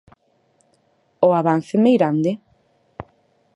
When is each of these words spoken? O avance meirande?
O 1.27 1.29
avance 1.41 1.75
meirande? 1.83 2.31